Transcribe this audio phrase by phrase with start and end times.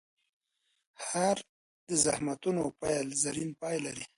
[1.07, 1.37] هر
[1.87, 4.05] د زخمتونو پیل، زرین پای لري.